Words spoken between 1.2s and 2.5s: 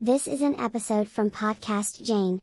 Podcast Jane.